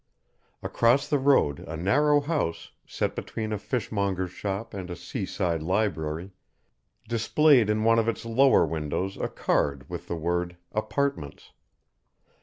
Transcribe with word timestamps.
Across 0.63 1.09
the 1.09 1.19
road 1.19 1.59
a 1.59 1.77
narrow 1.77 2.21
house, 2.21 2.71
set 2.87 3.15
between 3.15 3.53
a 3.53 3.59
fishmonger's 3.59 4.31
shop 4.31 4.73
and 4.73 4.89
a 4.89 4.95
sea 4.95 5.27
side 5.27 5.61
library, 5.61 6.31
displayed 7.07 7.69
in 7.69 7.83
one 7.83 7.99
of 7.99 8.09
its 8.09 8.25
lower 8.25 8.65
windows 8.65 9.15
a 9.17 9.29
card 9.29 9.87
with 9.91 10.07
the 10.07 10.15
word 10.15 10.57
"Apartments." 10.71 11.51